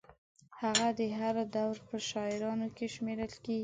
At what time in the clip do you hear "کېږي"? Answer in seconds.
3.43-3.59